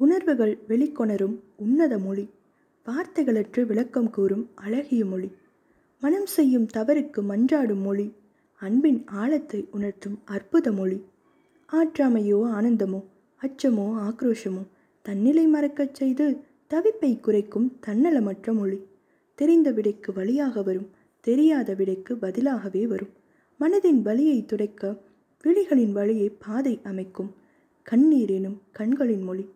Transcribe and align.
உணர்வுகள் 0.00 0.58
வெளிக்கொணரும் 0.68 1.40
உன்னத 1.56 1.98
மொழி. 1.98 2.30
வார்த்தைகளற்று 2.86 3.66
விளக்கம் 3.66 4.10
கூறும் 4.10 4.50
அழகிய 4.54 5.04
மொழி. 5.04 5.32
மனம் 6.00 6.26
செய்யும் 6.26 6.66
தவறுக்கு 6.74 7.22
மன்றாடும் 7.22 7.82
மொழி. 7.82 8.14
அன்பின் 8.56 9.06
ஆழத்தை 9.06 9.68
உணர்த்தும் 9.70 10.18
அற்புத 10.24 10.72
மொழி. 10.72 11.04
ஆற்றாமையோ 11.72 12.40
ஆனந்தமோ 12.46 13.04
அச்சமோ 13.42 13.86
ஆக்ரோஷமோ 13.96 14.62
தன்னிலை 15.02 15.46
மறக்கச் 15.46 15.94
செய்து 15.94 16.44
தவிப்பை 16.70 17.20
குறைக்கும் 17.20 17.78
தன்னலமற்ற 17.86 18.54
மொழி. 18.54 18.86
தெரிந்த 19.34 19.70
விடைக்கு 19.70 20.12
வழியாக 20.12 20.62
வரும் 20.62 20.90
தெரியாத 21.20 21.74
விடைக்கு 21.74 22.14
பதிலாகவே 22.14 22.86
வரும். 22.86 23.10
மனதின் 23.60 24.02
வலியை 24.02 24.44
துடைக்க 24.44 24.96
விழிகளின் 25.44 25.92
வழியை 25.92 26.30
பாதை 26.30 26.80
அமைக்கும் 26.84 27.34
கண்ணீர் 27.82 28.30
எனும் 28.30 28.62
கண்களின் 28.72 29.22
மொழி. 29.22 29.50